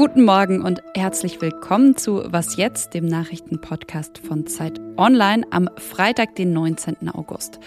[0.00, 6.36] Guten Morgen und herzlich willkommen zu Was jetzt, dem Nachrichtenpodcast von Zeit Online am Freitag,
[6.36, 7.10] den 19.
[7.10, 7.60] August.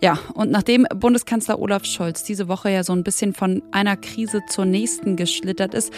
[0.00, 4.40] Ja, und nachdem Bundeskanzler Olaf Scholz diese Woche ja so ein bisschen von einer Krise
[4.48, 5.92] zur nächsten geschlittert ist,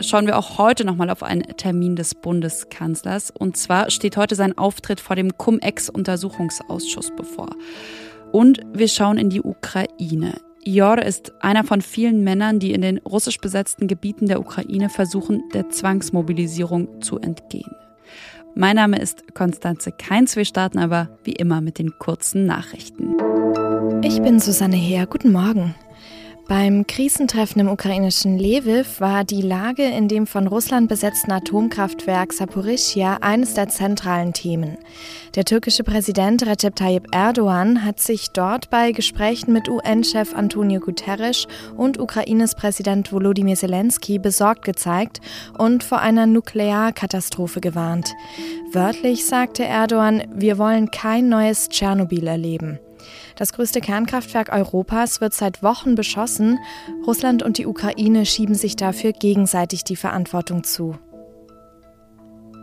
[0.00, 3.30] schauen wir auch heute nochmal auf einen Termin des Bundeskanzlers.
[3.30, 7.50] Und zwar steht heute sein Auftritt vor dem Cum-Ex-Untersuchungsausschuss bevor.
[8.32, 10.40] Und wir schauen in die Ukraine.
[10.66, 15.44] Jor ist einer von vielen Männern, die in den russisch besetzten Gebieten der Ukraine versuchen,
[15.54, 17.70] der Zwangsmobilisierung zu entgehen.
[18.56, 20.34] Mein Name ist Konstanze Keins.
[20.34, 23.14] Wir starten aber wie immer mit den kurzen Nachrichten.
[24.02, 25.06] Ich bin Susanne Heer.
[25.06, 25.76] Guten Morgen.
[26.48, 33.18] Beim Krisentreffen im ukrainischen Lviv war die Lage in dem von Russland besetzten Atomkraftwerk Saporischia
[33.20, 34.78] eines der zentralen Themen.
[35.34, 41.48] Der türkische Präsident Recep Tayyip Erdogan hat sich dort bei Gesprächen mit UN-Chef Antonio Guterres
[41.76, 45.20] und Ukraines Präsident Volodymyr Zelensky besorgt gezeigt
[45.58, 48.12] und vor einer Nuklearkatastrophe gewarnt.
[48.70, 52.78] Wörtlich sagte Erdogan, wir wollen kein neues Tschernobyl erleben.
[53.36, 56.58] Das größte Kernkraftwerk Europas wird seit Wochen beschossen.
[57.06, 60.96] Russland und die Ukraine schieben sich dafür gegenseitig die Verantwortung zu.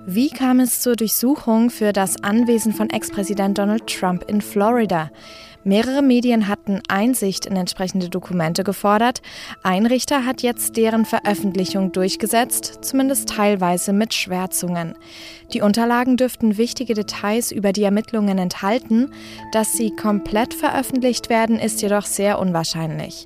[0.06, 5.10] Wie kam es zur Durchsuchung für das Anwesen von Ex-Präsident Donald Trump in Florida?
[5.64, 9.22] Mehrere Medien hatten Einsicht in entsprechende Dokumente gefordert.
[9.64, 14.96] Ein Richter hat jetzt deren Veröffentlichung durchgesetzt, zumindest teilweise mit Schwärzungen.
[15.54, 19.10] Die Unterlagen dürften wichtige Details über die Ermittlungen enthalten.
[19.54, 23.26] Dass sie komplett veröffentlicht werden, ist jedoch sehr unwahrscheinlich.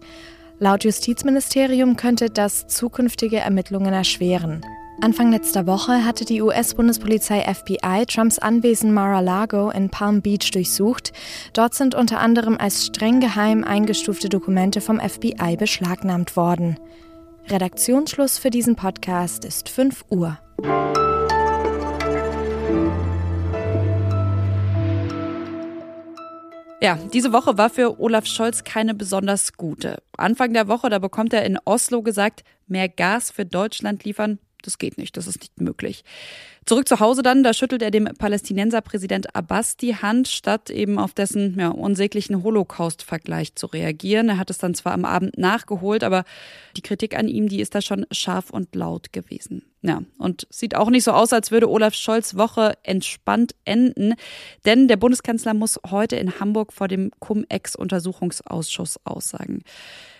[0.59, 4.61] Laut Justizministerium könnte das zukünftige Ermittlungen erschweren.
[4.99, 11.13] Anfang letzter Woche hatte die US-Bundespolizei FBI Trumps Anwesen Mar-a-Lago in Palm Beach durchsucht.
[11.53, 16.79] Dort sind unter anderem als streng geheim eingestufte Dokumente vom FBI beschlagnahmt worden.
[17.47, 20.39] Redaktionsschluss für diesen Podcast ist 5 Uhr.
[26.81, 30.01] Ja, diese Woche war für Olaf Scholz keine besonders gute.
[30.17, 34.77] Anfang der Woche, da bekommt er in Oslo gesagt, mehr Gas für Deutschland liefern das
[34.77, 36.03] geht nicht, das ist nicht möglich.
[36.67, 41.13] Zurück zu Hause dann, da schüttelt er dem Palästinenserpräsident Abbas die Hand, statt eben auf
[41.13, 44.27] dessen ja, unsäglichen Holocaust-Vergleich zu reagieren.
[44.27, 46.25] Er hat es dann zwar am Abend nachgeholt, aber
[46.75, 49.63] die Kritik an ihm, die ist da schon scharf und laut gewesen.
[49.81, 54.15] Ja, und sieht auch nicht so aus, als würde Olaf Scholz Woche entspannt enden,
[54.65, 59.63] denn der Bundeskanzler muss heute in Hamburg vor dem Cum-Ex-Untersuchungsausschuss aussagen.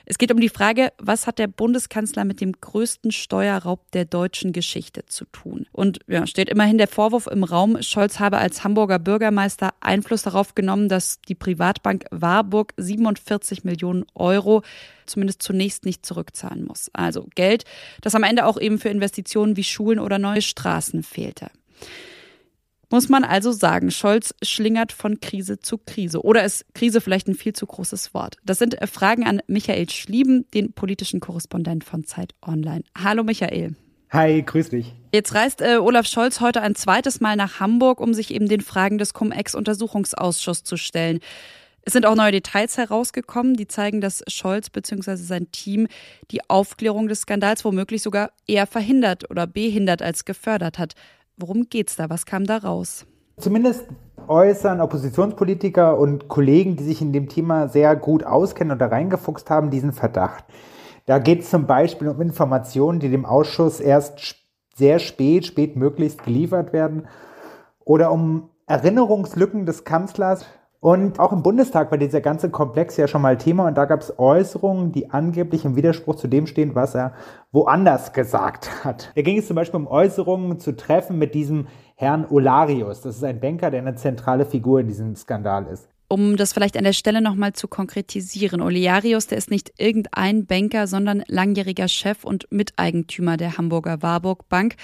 [0.10, 4.54] Es geht um die Frage, was hat der Bundeskanzler mit dem größten Steuerraub der deutschen
[4.54, 5.68] Geschichte zu tun?
[5.74, 10.54] Und ja, steht immerhin der Vorwurf im Raum, Scholz habe als Hamburger Bürgermeister Einfluss darauf
[10.54, 14.62] genommen, dass die Privatbank Warburg 47 Millionen Euro
[15.08, 16.92] zumindest zunächst nicht zurückzahlen muss.
[16.94, 17.64] Also Geld,
[18.02, 21.48] das am Ende auch eben für Investitionen wie Schulen oder neue Straßen fehlte.
[22.92, 26.22] Muss man also sagen, Scholz schlingert von Krise zu Krise.
[26.22, 28.38] Oder ist Krise vielleicht ein viel zu großes Wort?
[28.46, 32.84] Das sind Fragen an Michael Schlieben, den politischen Korrespondent von Zeit Online.
[32.96, 33.76] Hallo Michael.
[34.10, 34.96] Hi, grüß dich.
[35.14, 38.62] Jetzt reist äh, Olaf Scholz heute ein zweites Mal nach Hamburg, um sich eben den
[38.62, 41.20] Fragen des Cum-Ex-Untersuchungsausschusses zu stellen.
[41.82, 45.16] Es sind auch neue Details herausgekommen, die zeigen, dass Scholz bzw.
[45.16, 45.88] sein Team
[46.32, 50.96] die Aufklärung des Skandals womöglich sogar eher verhindert oder behindert als gefördert hat.
[51.38, 52.10] Worum geht's da?
[52.10, 53.06] Was kam da raus?
[53.38, 53.86] Zumindest
[54.28, 59.50] äußern Oppositionspolitiker und Kollegen, die sich in dem Thema sehr gut auskennen und da reingefuchst
[59.50, 60.46] haben, diesen Verdacht.
[61.08, 64.36] Da geht es zum Beispiel um Informationen, die dem Ausschuss erst
[64.76, 67.08] sehr spät, spät möglichst geliefert werden
[67.84, 70.46] oder um Erinnerungslücken des Kanzlers,
[70.80, 74.02] und auch im Bundestag war dieser ganze Komplex ja schon mal Thema und da gab
[74.02, 77.14] es Äußerungen, die angeblich im Widerspruch zu dem stehen, was er
[77.52, 79.12] woanders gesagt hat.
[79.16, 83.02] Da ging es zum Beispiel um Äußerungen zu treffen mit diesem Herrn Olarius.
[83.02, 85.90] Das ist ein Banker, der eine zentrale Figur in diesem Skandal ist.
[86.10, 90.88] Um das vielleicht an der Stelle nochmal zu konkretisieren, Oliarius, der ist nicht irgendein Banker,
[90.88, 94.76] sondern langjähriger Chef und Miteigentümer der Hamburger Warburg Bank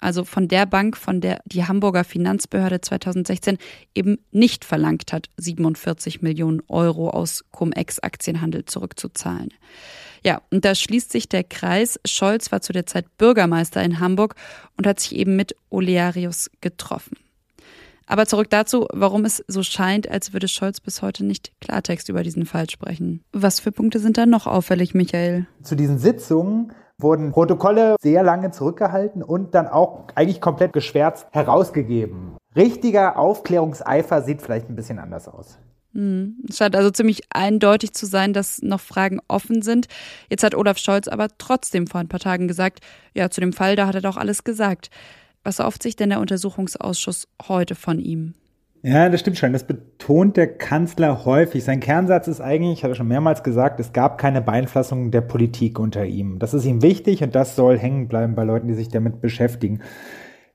[0.00, 3.58] also von der Bank, von der die Hamburger Finanzbehörde 2016
[3.94, 9.52] eben nicht verlangt hat, 47 Millionen Euro aus Cum-Ex-Aktienhandel zurückzuzahlen.
[10.24, 11.98] Ja, und da schließt sich der Kreis.
[12.04, 14.34] Scholz war zu der Zeit Bürgermeister in Hamburg
[14.76, 17.16] und hat sich eben mit Olearius getroffen.
[18.08, 22.22] Aber zurück dazu, warum es so scheint, als würde Scholz bis heute nicht Klartext über
[22.22, 23.22] diesen Fall sprechen.
[23.32, 25.46] Was für Punkte sind da noch auffällig, Michael?
[25.62, 32.36] Zu diesen Sitzungen wurden Protokolle sehr lange zurückgehalten und dann auch eigentlich komplett geschwärzt herausgegeben.
[32.56, 35.58] Richtiger Aufklärungseifer sieht vielleicht ein bisschen anders aus.
[35.92, 36.36] Hm.
[36.48, 39.86] Es scheint also ziemlich eindeutig zu sein, dass noch Fragen offen sind.
[40.28, 42.80] Jetzt hat Olaf Scholz aber trotzdem vor ein paar Tagen gesagt,
[43.14, 44.90] ja, zu dem Fall, da hat er doch alles gesagt.
[45.44, 48.34] Was erhofft sich denn der Untersuchungsausschuss heute von ihm?
[48.82, 49.52] Ja, das stimmt schon.
[49.52, 51.64] Das betont der Kanzler häufig.
[51.64, 55.80] Sein Kernsatz ist eigentlich, ich hatte schon mehrmals gesagt, es gab keine Beeinflussung der Politik
[55.80, 56.38] unter ihm.
[56.38, 59.80] Das ist ihm wichtig und das soll hängen bleiben bei Leuten, die sich damit beschäftigen.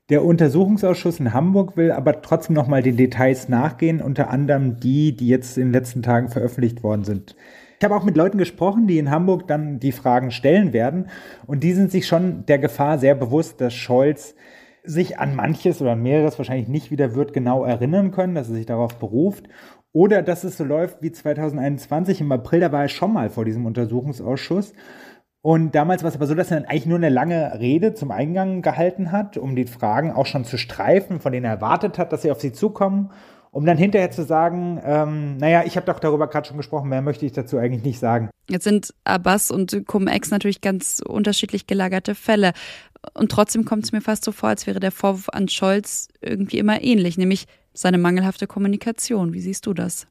[0.10, 5.28] Der Untersuchungsausschuss in Hamburg will aber trotzdem nochmal den Details nachgehen, unter anderem die, die
[5.28, 7.36] jetzt in den letzten Tagen veröffentlicht worden sind.
[7.80, 11.08] Ich habe auch mit Leuten gesprochen, die in Hamburg dann die Fragen stellen werden
[11.46, 14.36] und die sind sich schon der Gefahr sehr bewusst, dass Scholz
[14.84, 18.56] sich an manches oder an mehreres wahrscheinlich nicht wieder wird genau erinnern können, dass er
[18.56, 19.48] sich darauf beruft.
[19.92, 23.46] Oder dass es so läuft wie 2021 im April, da war er schon mal vor
[23.46, 24.74] diesem Untersuchungsausschuss
[25.46, 28.12] und damals war es aber so, dass er dann eigentlich nur eine lange Rede zum
[28.12, 32.14] Eingang gehalten hat, um die Fragen auch schon zu streifen, von denen er erwartet hat,
[32.14, 33.12] dass sie auf sie zukommen,
[33.52, 37.02] um dann hinterher zu sagen, ähm, naja, ich habe doch darüber gerade schon gesprochen, mehr
[37.02, 38.30] möchte ich dazu eigentlich nicht sagen.
[38.50, 42.54] Jetzt sind Abbas und Cum-Ex natürlich ganz unterschiedlich gelagerte Fälle.
[43.14, 46.58] Und trotzdem kommt es mir fast so vor, als wäre der Vorwurf an Scholz irgendwie
[46.58, 49.34] immer ähnlich, nämlich seine mangelhafte Kommunikation.
[49.34, 50.08] Wie siehst du das?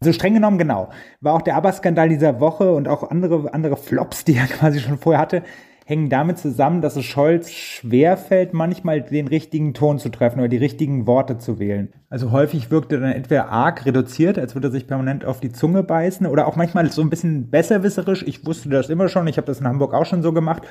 [0.00, 0.90] Also streng genommen genau.
[1.20, 4.98] War auch der Abbas-Skandal dieser Woche und auch andere, andere Flops, die er quasi schon
[4.98, 5.42] vorher hatte,
[5.84, 10.56] hängen damit zusammen, dass es Scholz schwerfällt, manchmal den richtigen Ton zu treffen oder die
[10.56, 11.92] richtigen Worte zu wählen.
[12.12, 15.50] Also häufig wirkt er dann entweder arg reduziert, als würde er sich permanent auf die
[15.50, 18.22] Zunge beißen oder auch manchmal so ein bisschen besserwisserisch.
[18.26, 20.62] Ich wusste das immer schon, ich habe das in Hamburg auch schon so gemacht.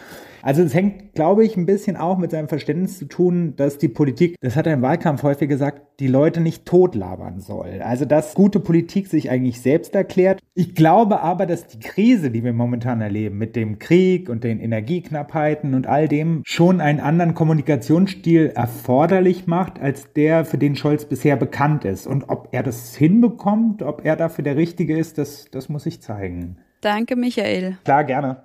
[0.43, 3.87] Also es hängt, glaube ich, ein bisschen auch mit seinem Verständnis zu tun, dass die
[3.87, 7.81] Politik, das hat er im Wahlkampf häufig gesagt, die Leute nicht totlabern soll.
[7.81, 10.41] Also dass gute Politik sich eigentlich selbst erklärt.
[10.53, 14.59] Ich glaube aber, dass die Krise, die wir momentan erleben, mit dem Krieg und den
[15.01, 21.05] Energieknappheiten und all dem, schon einen anderen Kommunikationsstil erforderlich macht, als der, für den Scholz
[21.05, 22.07] bisher bekannt ist.
[22.07, 26.01] Und ob er das hinbekommt, ob er dafür der Richtige ist, das, das muss ich
[26.01, 26.57] zeigen.
[26.81, 27.77] Danke, Michael.
[27.83, 28.43] Klar, gerne.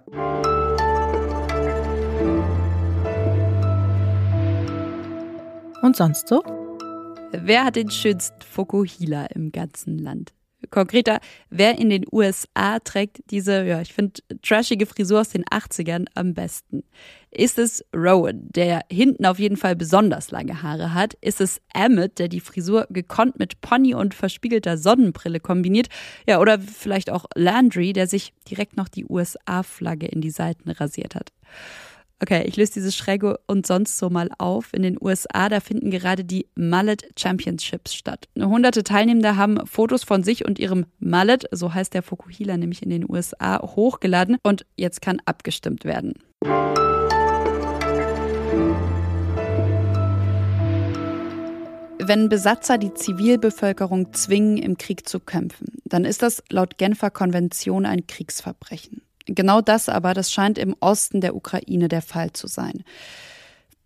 [5.82, 6.42] Und sonst so?
[7.32, 10.32] Wer hat den schönsten Fokuhila im ganzen Land?
[10.70, 11.20] Konkreter,
[11.50, 16.34] wer in den USA trägt diese, ja, ich finde, trashige Frisur aus den 80ern am
[16.34, 16.82] besten?
[17.30, 21.14] Ist es Rowan, der hinten auf jeden Fall besonders lange Haare hat?
[21.20, 25.88] Ist es Emmett, der die Frisur gekonnt mit Pony und verspiegelter Sonnenbrille kombiniert?
[26.26, 31.14] Ja, oder vielleicht auch Landry, der sich direkt noch die USA-Flagge in die Seiten rasiert
[31.14, 31.32] hat?
[32.18, 34.72] Okay, ich löse dieses Schräge und sonst so mal auf.
[34.72, 38.26] In den USA, da finden gerade die Mullet Championships statt.
[38.38, 42.88] Hunderte Teilnehmende haben Fotos von sich und ihrem Mullet, so heißt der Fokuhila nämlich in
[42.88, 46.14] den USA, hochgeladen und jetzt kann abgestimmt werden.
[51.98, 57.84] Wenn Besatzer die Zivilbevölkerung zwingen, im Krieg zu kämpfen, dann ist das laut Genfer Konvention
[57.84, 59.02] ein Kriegsverbrechen.
[59.26, 62.84] Genau das aber, das scheint im Osten der Ukraine der Fall zu sein.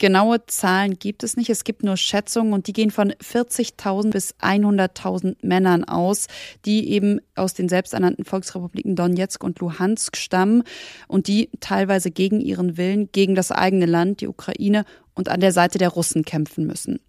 [0.01, 1.51] Genaue Zahlen gibt es nicht.
[1.51, 6.27] Es gibt nur Schätzungen und die gehen von 40.000 bis 100.000 Männern aus,
[6.65, 10.63] die eben aus den selbsternannten Volksrepubliken Donetsk und Luhansk stammen
[11.07, 15.53] und die teilweise gegen ihren Willen, gegen das eigene Land, die Ukraine und an der
[15.53, 17.01] Seite der Russen kämpfen müssen.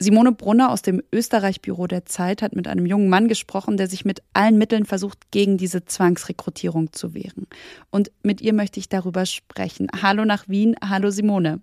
[0.00, 4.04] Simone Brunner aus dem Österreich-Büro der Zeit hat mit einem jungen Mann gesprochen, der sich
[4.04, 7.48] mit allen Mitteln versucht, gegen diese Zwangsrekrutierung zu wehren.
[7.90, 9.88] Und mit ihr möchte ich darüber sprechen.
[10.00, 10.76] Hallo nach Wien.
[10.80, 11.60] Hallo Simone.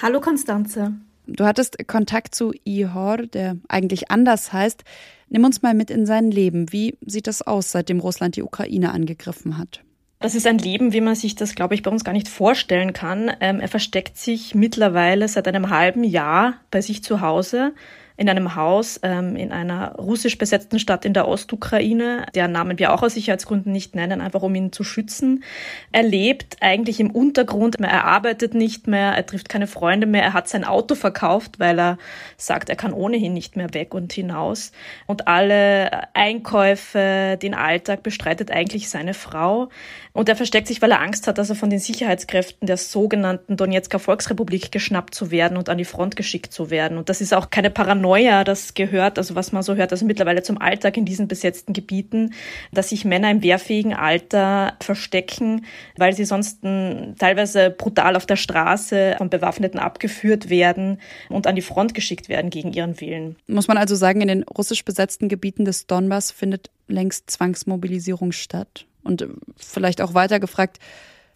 [0.00, 0.94] Hallo Konstanze.
[1.26, 4.84] Du hattest Kontakt zu Ihor, der eigentlich anders heißt.
[5.28, 6.72] Nimm uns mal mit in sein Leben.
[6.72, 9.82] Wie sieht das aus, seitdem Russland die Ukraine angegriffen hat?
[10.18, 12.92] Das ist ein Leben, wie man sich das, glaube ich, bei uns gar nicht vorstellen
[12.94, 13.30] kann.
[13.40, 17.74] Ähm, er versteckt sich mittlerweile seit einem halben Jahr bei sich zu Hause
[18.16, 22.94] in einem Haus ähm, in einer russisch besetzten Stadt in der Ostukraine, deren Namen wir
[22.94, 25.44] auch aus Sicherheitsgründen nicht nennen, einfach um ihn zu schützen.
[25.92, 30.32] Er lebt eigentlich im Untergrund, er arbeitet nicht mehr, er trifft keine Freunde mehr, er
[30.32, 31.98] hat sein Auto verkauft, weil er
[32.38, 34.72] sagt, er kann ohnehin nicht mehr weg und hinaus.
[35.06, 39.68] Und alle Einkäufe, den Alltag bestreitet eigentlich seine Frau.
[40.14, 43.58] Und er versteckt sich, weil er Angst hat, dass er von den Sicherheitskräften der sogenannten
[43.58, 46.96] Donetsker Volksrepublik geschnappt zu werden und an die Front geschickt zu werden.
[46.96, 50.06] Und das ist auch keine Paranoia Paranoia, das gehört, also was man so hört, also
[50.06, 52.34] mittlerweile zum Alltag in diesen besetzten Gebieten,
[52.72, 59.16] dass sich Männer im wehrfähigen Alter verstecken, weil sie sonst teilweise brutal auf der Straße
[59.18, 63.36] von Bewaffneten abgeführt werden und an die Front geschickt werden gegen ihren Willen.
[63.48, 68.86] Muss man also sagen, in den russisch besetzten Gebieten des Donbass findet längst Zwangsmobilisierung statt?
[69.02, 70.78] Und vielleicht auch weiter gefragt,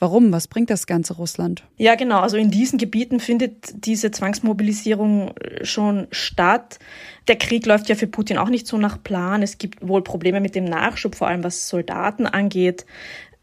[0.00, 0.33] Warum?
[0.33, 1.62] Was bringt das ganze Russland?
[1.76, 2.21] Ja, genau.
[2.21, 6.78] Also in diesen Gebieten findet diese Zwangsmobilisierung schon statt.
[7.28, 9.42] Der Krieg läuft ja für Putin auch nicht so nach Plan.
[9.42, 12.87] Es gibt wohl Probleme mit dem Nachschub, vor allem was Soldaten angeht.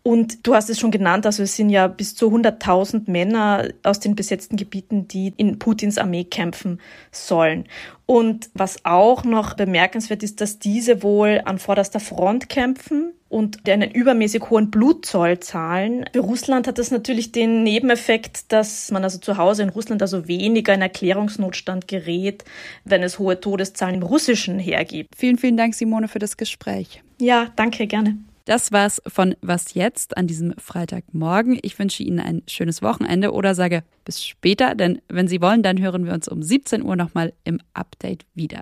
[0.02, 4.00] Und du hast es schon genannt, also es sind ja bis zu 100.000 Männer aus
[4.00, 6.80] den besetzten Gebieten, die in Putins Armee kämpfen
[7.12, 7.66] sollen.
[8.06, 13.92] Und was auch noch bemerkenswert ist, dass diese wohl an vorderster Front kämpfen und einen
[13.92, 16.06] übermäßig hohen Blutzoll zahlen.
[16.14, 20.28] Für Russland hat das natürlich den Nebeneffekt, dass man also zu Hause in Russland also
[20.28, 22.44] weniger in Erklärungsnotstand gerät,
[22.86, 25.16] wenn es hohe Todeszahlen im russischen hergibt.
[25.16, 27.02] Vielen, vielen Dank, Simone, für das Gespräch.
[27.20, 28.18] Ja, danke, gerne.
[28.48, 31.60] Das war's von Was jetzt an diesem Freitagmorgen.
[31.64, 35.82] Ich wünsche Ihnen ein schönes Wochenende oder sage bis später, denn wenn Sie wollen, dann
[35.82, 38.62] hören wir uns um 17 Uhr nochmal im Update wieder.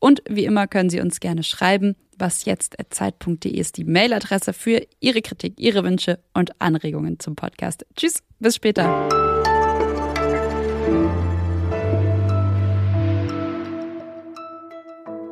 [0.00, 1.94] Und wie immer können Sie uns gerne schreiben.
[2.16, 7.86] Was jetzt Zeit.de ist die Mailadresse für Ihre Kritik, Ihre Wünsche und Anregungen zum Podcast.
[7.96, 9.08] Tschüss, bis später.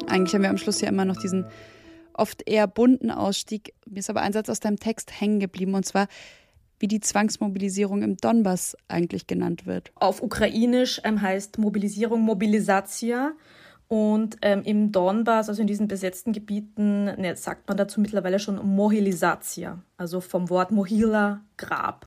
[0.07, 1.47] Eigentlich haben wir am Schluss ja immer noch diesen
[2.13, 3.73] oft eher bunten Ausstieg.
[3.87, 6.09] Mir ist aber ein Satz aus deinem Text hängen geblieben und zwar,
[6.79, 9.93] wie die Zwangsmobilisierung im Donbass eigentlich genannt wird.
[9.95, 13.33] Auf Ukrainisch ähm, heißt Mobilisierung Mobilisatia.
[13.89, 18.65] Und ähm, im Donbass, also in diesen besetzten Gebieten, ne, sagt man dazu mittlerweile schon
[18.65, 22.07] Mohilisatia, also vom Wort Mohila, Grab.